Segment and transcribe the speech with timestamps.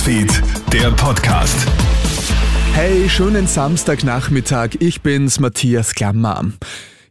[0.00, 1.54] Newsfeed, der Podcast.
[2.72, 4.70] Hey, schönen Samstagnachmittag.
[4.78, 6.42] Ich bin's, Matthias Klammer.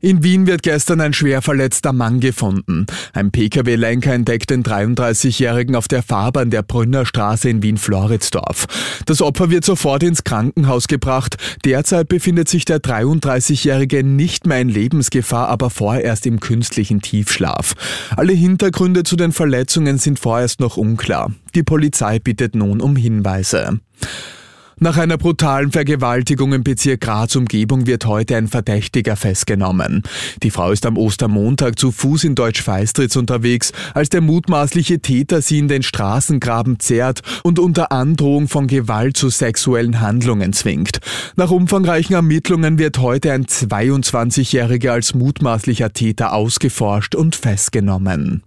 [0.02, 2.86] In Wien wird gestern ein schwer verletzter Mann gefunden.
[3.12, 8.68] Ein Pkw-Lenker entdeckt den 33-Jährigen auf der Fahrbahn der Brünner Straße in Wien-Floridsdorf.
[9.05, 11.36] Das Opfer wird sofort ins Krankenhaus gebracht.
[11.66, 17.73] Derzeit befindet sich der 33-Jährige nicht mehr in Lebensgefahr, aber vorerst im künstlichen Tiefschlaf.
[18.16, 21.34] Alle Hintergründe zu den Verletzungen sind vorerst noch unklar.
[21.55, 23.80] Die Polizei bittet nun um Hinweise.
[24.82, 30.04] Nach einer brutalen Vergewaltigung im Bezirk Graz Umgebung wird heute ein Verdächtiger festgenommen.
[30.42, 35.60] Die Frau ist am Ostermontag zu Fuß in Deutsch-Feistritz unterwegs, als der mutmaßliche Täter sie
[35.60, 41.00] in den Straßengraben zerrt und unter Androhung von Gewalt zu sexuellen Handlungen zwingt.
[41.36, 48.44] Nach umfangreichen Ermittlungen wird heute ein 22-Jähriger als mutmaßlicher Täter ausgeforscht und festgenommen.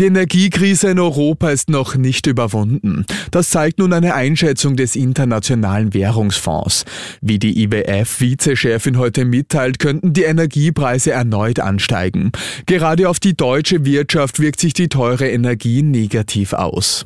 [0.00, 3.04] Die Energiekrise in Europa ist noch nicht überwunden.
[3.32, 6.86] Das zeigt nun eine Einschätzung des Internationalen Währungsfonds.
[7.20, 12.32] Wie die IWF-Vizechefin heute mitteilt, könnten die Energiepreise erneut ansteigen.
[12.64, 17.04] Gerade auf die deutsche Wirtschaft wirkt sich die teure Energie negativ aus.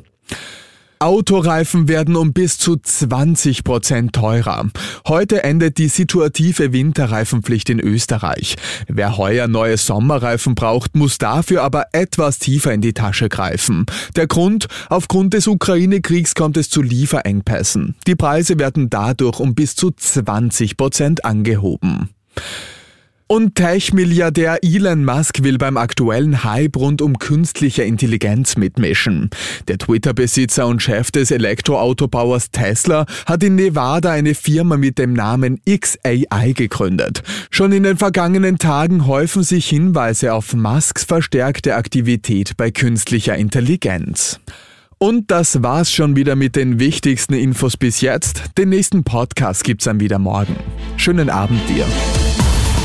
[0.99, 4.69] Autoreifen werden um bis zu 20 Prozent teurer.
[5.07, 8.55] Heute endet die situative Winterreifenpflicht in Österreich.
[8.87, 13.85] Wer heuer neue Sommerreifen braucht, muss dafür aber etwas tiefer in die Tasche greifen.
[14.15, 14.67] Der Grund?
[14.89, 17.95] Aufgrund des Ukraine-Kriegs kommt es zu Lieferengpässen.
[18.07, 22.09] Die Preise werden dadurch um bis zu 20 Prozent angehoben.
[23.27, 29.31] Und Tech-Milliardär Elon Musk will beim aktuellen Hype rund um künstliche Intelligenz mitmischen.
[29.67, 35.59] Der Twitter-Besitzer und Chef des Elektroautobauers Tesla hat in Nevada eine Firma mit dem Namen
[35.67, 37.23] XAI gegründet.
[37.49, 44.39] Schon in den vergangenen Tagen häufen sich Hinweise auf Musks verstärkte Aktivität bei künstlicher Intelligenz.
[44.99, 48.43] Und das war's schon wieder mit den wichtigsten Infos bis jetzt.
[48.59, 50.55] Den nächsten Podcast gibt's dann wieder morgen.
[50.97, 51.85] Schönen Abend dir.